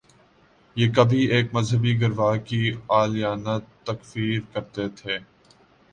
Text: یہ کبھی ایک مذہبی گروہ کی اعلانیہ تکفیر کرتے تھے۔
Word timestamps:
یہ 0.75 0.87
کبھی 0.95 1.19
ایک 1.25 1.53
مذہبی 1.53 1.93
گروہ 2.01 2.35
کی 2.47 2.61
اعلانیہ 2.89 3.57
تکفیر 3.85 4.39
کرتے 4.53 4.87
تھے۔ 4.97 5.17